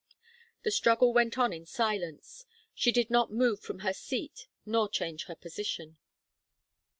The 0.63 0.71
struggle 0.71 1.13
went 1.13 1.37
on 1.37 1.53
in 1.53 1.67
silence. 1.67 2.47
She 2.73 2.91
did 2.91 3.11
not 3.11 3.31
move 3.31 3.59
from 3.61 3.81
her 3.81 3.93
seat 3.93 4.47
nor 4.65 4.89
change 4.89 5.25
her 5.25 5.35
position. 5.35 5.97